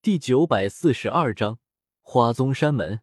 [0.00, 1.58] 第九百四十二章
[2.02, 3.00] 花宗山门。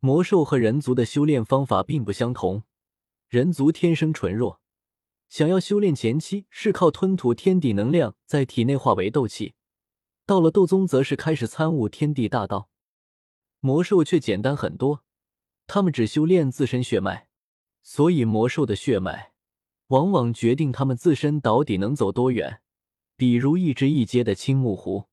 [0.00, 2.64] 魔兽和人族的修炼方法并不相同，
[3.26, 4.60] 人族天生纯弱，
[5.30, 9.54] 想要修炼前期是靠吞吐天地能量在体内化为斗气，
[10.26, 12.68] 到了斗宗则是开始参悟天地大道。
[13.60, 15.02] 魔兽却简单很多，
[15.66, 17.28] 他们只修炼自身血脉，
[17.82, 19.32] 所以魔兽的血脉
[19.86, 22.60] 往往决定他们自身到底能走多远。
[23.16, 25.08] 比如一只一阶的青木狐。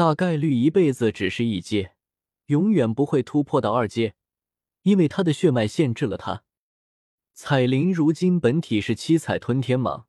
[0.00, 1.94] 大概率一辈子只是一阶，
[2.46, 4.14] 永远不会突破到二阶，
[4.80, 6.42] 因为他的血脉限制了他。
[7.34, 10.06] 彩铃如今本体是七彩吞天蟒，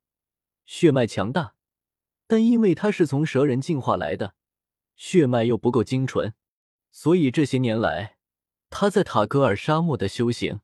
[0.66, 1.56] 血脉强大，
[2.26, 4.34] 但因为他是从蛇人进化来的，
[4.96, 6.34] 血脉又不够精纯，
[6.90, 8.16] 所以这些年来
[8.70, 10.62] 他在塔格尔沙漠的修行，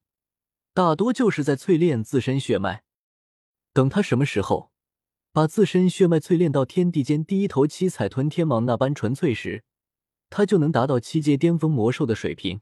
[0.73, 2.86] 大多就是在淬炼自身血脉。
[3.73, 4.72] 等他什么时候？
[5.38, 9.64] 把自身血脉淬炼到天地间第一头七彩吞天蟒那般纯粹时，
[10.32, 12.62] 他就能达到七阶巅峰魔兽的水平，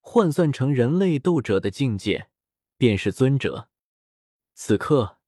[0.00, 2.28] 换算成人类斗者的境界，
[2.78, 3.68] 便是尊者。
[4.54, 5.18] 此刻，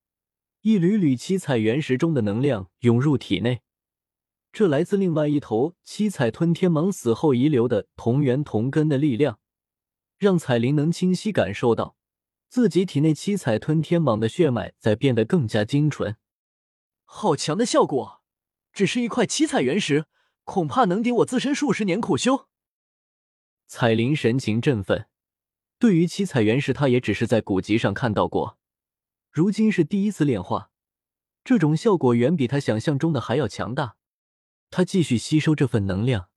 [0.62, 3.60] 一缕缕七彩原石中的能量涌入体内，
[4.50, 9.38] 这来自另外一头七彩吞天蟒死后遗留的同源同根的力量，
[10.16, 11.98] 让彩铃能清晰感受到
[12.48, 16.16] 自己体内七彩吞天蟒的血脉在变得更加精纯。
[17.16, 18.24] 好强的效果！
[18.72, 20.06] 只是一块七彩原石，
[20.42, 22.48] 恐怕能抵我自身数十年苦修。
[23.68, 25.06] 彩铃神情振奋，
[25.78, 28.58] 对于七彩原石，他也只是在古籍上看到过，
[29.30, 30.72] 如今是第一次炼化，
[31.44, 33.94] 这种效果远比他想象中的还要强大。
[34.70, 36.30] 他继续吸收这份能量，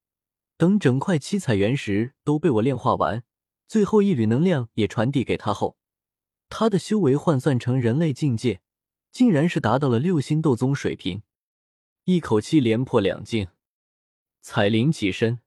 [0.56, 3.24] 等整块七彩原石都被我炼化完，
[3.66, 5.76] 最后一缕能量也传递给他后，
[6.48, 8.60] 他的修为换算成人类境界。
[9.10, 11.22] 竟然是达到了六星斗宗水平，
[12.04, 13.48] 一口气连破两境。
[14.40, 15.40] 彩铃起身，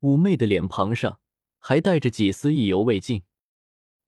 [0.00, 1.20] 妩媚的脸庞上
[1.58, 3.24] 还带着几丝意犹未尽。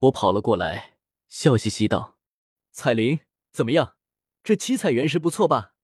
[0.01, 0.97] 我跑了过来，
[1.29, 2.19] 笑嘻嘻道
[2.71, 3.97] ：“彩铃，怎么样？
[4.43, 5.75] 这七彩原石不错吧？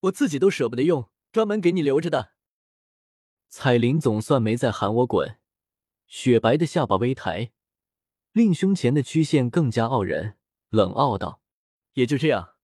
[0.00, 2.32] 我自己都舍不得用，专门给你留着的。”
[3.48, 5.38] 彩铃总算没再喊我滚，
[6.06, 7.52] 雪白的下巴微抬，
[8.32, 10.36] 令胸前的曲线更加傲人，
[10.70, 11.43] 冷傲道。
[11.94, 12.54] 也就这样，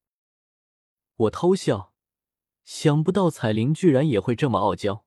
[1.15, 1.95] 我偷笑，
[2.65, 5.05] 想不到彩铃居然也会这么傲娇。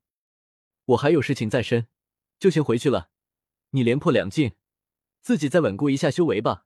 [0.85, 1.87] 我还有事情在身，
[2.39, 3.09] 就先回去了。
[3.71, 4.55] 你连破两境，
[5.21, 6.65] 自己再稳固一下修为吧。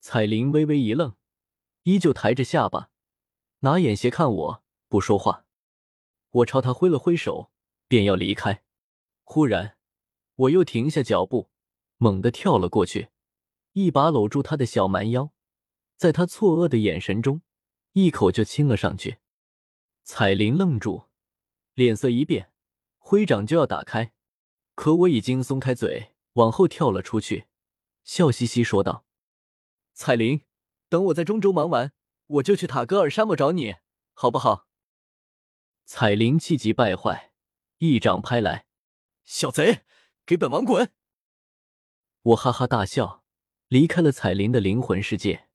[0.00, 1.16] 彩铃微微一愣，
[1.84, 2.90] 依旧抬着下巴，
[3.60, 5.46] 拿眼斜看我，不说话。
[6.30, 7.50] 我朝他挥了挥手，
[7.88, 8.62] 便要离开。
[9.24, 9.78] 忽然，
[10.34, 11.50] 我又停下脚步，
[11.96, 13.08] 猛地跳了过去，
[13.72, 15.32] 一把搂住他的小蛮腰。
[15.96, 17.40] 在他错愕的眼神中，
[17.92, 19.18] 一口就亲了上去。
[20.04, 21.08] 彩铃愣住，
[21.74, 22.52] 脸色一变，
[22.98, 24.12] 挥掌就要打开，
[24.74, 27.46] 可我已经松开嘴，往后跳了出去，
[28.04, 29.06] 笑嘻嘻说道
[29.94, 30.42] ：“彩铃，
[30.88, 31.92] 等我在中州忙完，
[32.26, 33.76] 我就去塔格尔沙漠找你，
[34.12, 34.68] 好不好？”
[35.86, 37.32] 彩铃气急败坏，
[37.78, 38.66] 一掌拍来
[39.24, 39.84] ：“小贼，
[40.26, 40.92] 给本王滚！”
[42.22, 43.24] 我哈哈大笑，
[43.68, 45.45] 离开了彩铃的灵魂世界。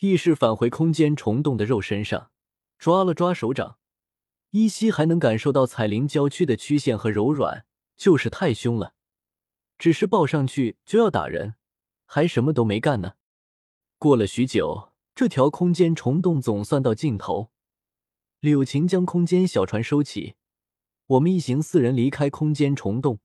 [0.00, 2.30] 意识返回空间虫洞的肉身上，
[2.78, 3.78] 抓了抓手掌，
[4.50, 7.64] 依稀还能感受到彩铃娇躯的曲线和柔软，
[7.96, 8.94] 就是太凶了。
[9.76, 11.56] 只是抱上去就要打人，
[12.04, 13.14] 还什么都没干呢。
[13.98, 17.50] 过了许久，这条空间虫洞总算到尽头。
[18.38, 20.36] 柳晴将空间小船收起，
[21.06, 23.18] 我们一行四人离开空间虫洞，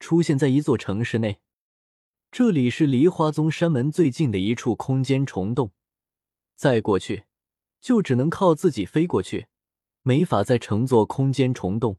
[0.00, 1.40] 出现在一座城市内。
[2.30, 5.72] 这里是离花宗山门最近的一处空间虫洞。
[6.56, 7.26] 再过去，
[7.80, 9.46] 就只能靠自己飞过去，
[10.00, 11.98] 没法再乘坐空间虫洞。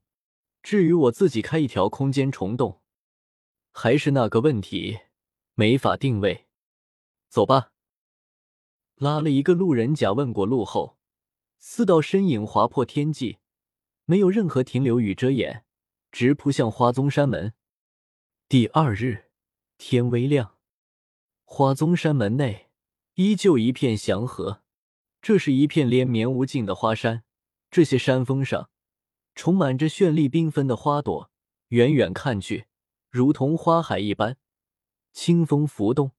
[0.63, 2.81] 至于我自己开一条空间虫洞，
[3.71, 4.99] 还是那个问题，
[5.53, 6.47] 没法定位。
[7.29, 7.71] 走吧。
[8.95, 10.97] 拉了一个路人甲问过路后，
[11.59, 13.37] 四道身影划破天际，
[14.05, 15.63] 没有任何停留与遮掩，
[16.11, 17.53] 直扑向花宗山门。
[18.49, 19.25] 第二日，
[19.77, 20.57] 天微亮，
[21.45, 22.66] 花宗山门内。
[23.17, 24.61] 依旧一片祥和，
[25.23, 27.23] 这是一片连绵无尽的花山，
[27.71, 28.69] 这些山峰上
[29.33, 31.31] 充满着绚丽缤纷的花朵，
[31.69, 32.67] 远远看去
[33.09, 34.37] 如同花海一般，
[35.13, 36.11] 清风浮动，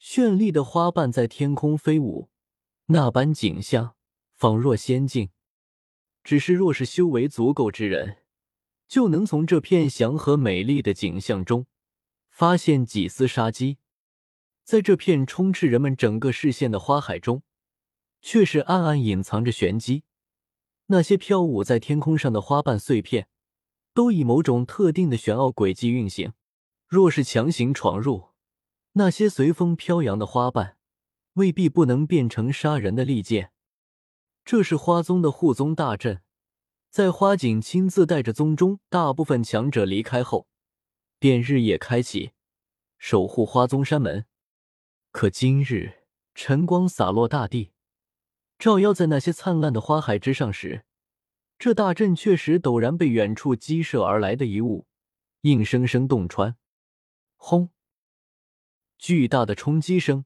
[0.00, 2.28] 绚丽的花瓣在天空飞舞，
[2.86, 3.94] 那般景象
[4.34, 5.30] 仿若仙境。
[6.24, 8.24] 只是若是修为足够之人，
[8.88, 11.68] 就能从这片祥和美丽的景象中
[12.28, 13.78] 发现几丝杀机。
[14.64, 17.42] 在这片充斥人们整个视线的花海中，
[18.22, 20.04] 却是暗暗隐藏着玄机。
[20.86, 23.28] 那些飘舞在天空上的花瓣碎片，
[23.92, 26.32] 都以某种特定的玄奥轨迹运行。
[26.86, 28.30] 若是强行闯入，
[28.92, 30.78] 那些随风飘扬的花瓣，
[31.34, 33.50] 未必不能变成杀人的利剑。
[34.44, 36.22] 这是花宗的护宗大阵，
[36.90, 40.46] 在花景亲自带着宗中大部分强者离开后，
[41.18, 42.32] 便日夜开启，
[42.98, 44.24] 守护花宗山门。
[45.14, 47.70] 可今日晨光洒落大地。
[48.58, 50.84] 照耀在那些灿烂的花海之上时，
[51.56, 54.88] 这大阵确实陡然被远处激射而来的一物
[55.42, 56.56] 硬生生洞穿。
[57.36, 57.70] 轰！
[58.98, 60.24] 巨大的冲击声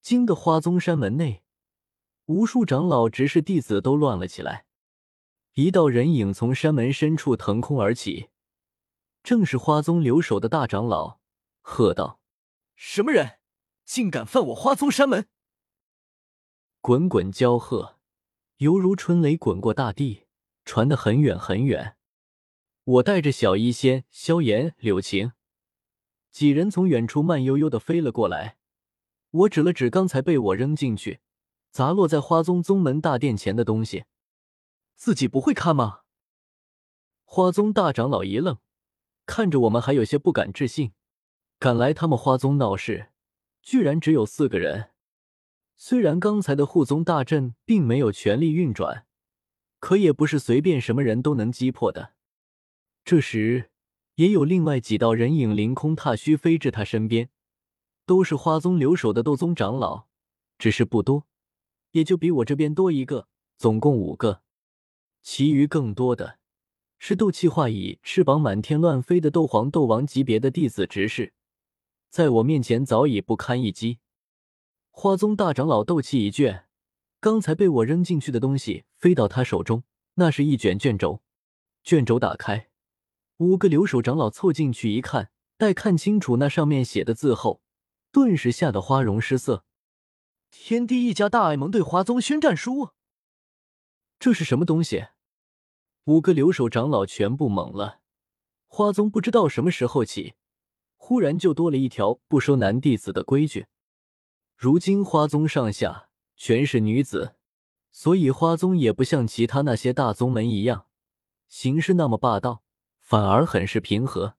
[0.00, 1.42] 惊得花宗山门内
[2.24, 4.64] 无数长老、执事、弟子都乱了起来。
[5.52, 8.30] 一道人影从山门深处腾空而起，
[9.22, 11.20] 正是花宗留守的大长老，
[11.60, 12.18] 喝道
[12.74, 13.37] ：“什么人，
[13.88, 15.28] 竟敢犯我花宗山门！”
[16.82, 17.96] 滚滚交鹤，
[18.58, 20.26] 犹如春雷滚过大地，
[20.66, 21.96] 传得很远很远。
[22.84, 25.32] 我带着小医仙、萧炎、柳晴
[26.30, 28.58] 几人从远处慢悠悠的飞了过来。
[29.30, 31.20] 我指了指刚才被我扔进去、
[31.70, 34.04] 砸落在花宗宗门大殿前的东西
[34.96, 36.02] ：“自己不会看吗？”
[37.24, 38.58] 花宗大长老一愣，
[39.26, 40.92] 看着我们还有些不敢置信。
[41.58, 43.10] 赶来他们花宗闹事，
[43.68, 44.92] 居然只有四个人。
[45.76, 49.04] 虽然刚才的护宗大阵并没有全力运转，
[49.78, 52.14] 可也不是随便什么人都能击破的。
[53.04, 53.68] 这时，
[54.14, 57.28] 也有另外几道人影凌空踏虚飞至他身边，
[58.06, 60.06] 都是花宗留守的斗宗长老，
[60.56, 61.26] 只是不多，
[61.90, 63.28] 也就比我这边多一个，
[63.58, 64.40] 总共五个。
[65.20, 66.38] 其余更多的
[66.98, 71.34] 是斗气化蚁、翅膀满天乱飞的斗皇、斗王级别的弟子执事，
[72.10, 73.98] 在我面前早已不堪一击。
[74.90, 76.66] 花宗大长老斗气一卷，
[77.20, 79.84] 刚才被我扔进去的东西飞到他手中，
[80.14, 81.22] 那是一卷卷轴。
[81.84, 82.68] 卷轴打开，
[83.36, 87.62] 五个留守长老凑进去一看，待看清楚那上面写的字后，
[88.10, 89.64] 顿时吓得花容失色。
[90.50, 92.90] 天地一家大爱盟对花宗宣战书，
[94.18, 95.08] 这是什么东西？
[96.04, 98.00] 五个留守长老全部懵了。
[98.66, 100.34] 花宗不知道什么时候起，
[101.08, 103.68] 忽然就多了一条不收男弟子的规矩。
[104.54, 107.34] 如今花宗上下全是女子，
[107.90, 110.84] 所以花宗也不像其他那些大宗门一样
[111.48, 112.62] 行事那么霸道，
[113.00, 114.34] 反而很是平和。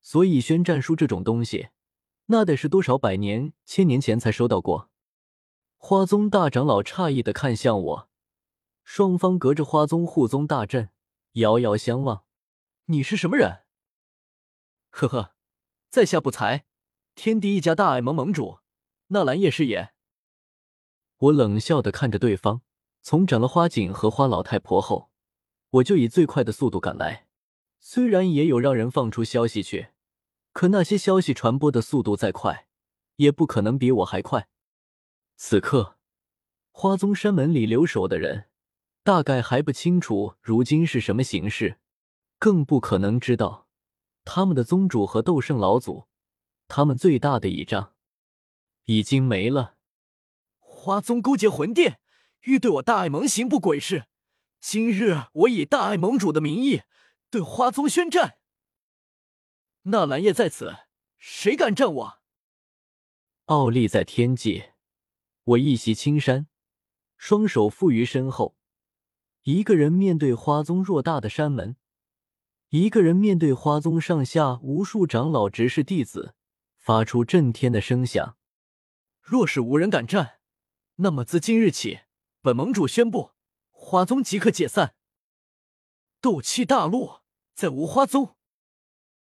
[0.00, 1.70] 所以宣战书这种东西，
[2.26, 4.88] 那得是多少百年、千年前才收到过。
[5.76, 8.08] 花宗大长老诧异的看向我，
[8.84, 10.90] 双方隔着花宗护宗大阵
[11.32, 12.22] 遥遥相望。
[12.84, 13.62] 你是什么人？
[14.94, 15.33] 呵呵，
[15.94, 16.64] 在下不才，
[17.14, 18.58] 天地一家大爱盟盟主。
[19.10, 19.92] 纳兰叶是也。
[21.18, 22.62] 我冷笑的看着对方，
[23.00, 25.12] 从斩了花锦和花老太婆后，
[25.70, 27.28] 我就以最快的速度赶来。
[27.78, 29.90] 虽然也有让人放出消息去，
[30.52, 32.66] 可那些消息传播的速度再快，
[33.14, 34.48] 也不可能比我还快。
[35.36, 35.96] 此刻，
[36.72, 38.46] 花宗山门里留守的人，
[39.04, 41.78] 大概还不清楚如今是什么形势，
[42.40, 43.63] 更不可能知道
[44.24, 46.08] 他们的宗主和斗圣老祖，
[46.68, 47.94] 他们最大的倚仗。
[48.84, 49.76] 已经没了。
[50.58, 52.00] 花宗勾结魂殿，
[52.42, 54.06] 欲对我大爱盟行不轨事。
[54.60, 56.82] 今日我以大爱盟主的名义
[57.30, 58.38] 对花宗宣战。
[59.84, 60.76] 纳兰叶在此，
[61.18, 62.18] 谁敢战我？
[63.46, 64.70] 傲立在天际，
[65.44, 66.46] 我一袭青衫，
[67.16, 68.56] 双手负于身后，
[69.42, 71.76] 一个人面对花宗偌大的山门，
[72.76, 76.34] 一个人面对花宗上下无数长老、执事、弟子，
[76.76, 78.36] 发出震天的声响。
[79.22, 80.40] 若是无人敢战，
[80.96, 82.00] 那么自今日起，
[82.42, 83.30] 本盟主宣布，
[83.70, 84.96] 花宗即刻解散。
[86.20, 87.20] 斗气大陆
[87.54, 88.34] 在无花宗。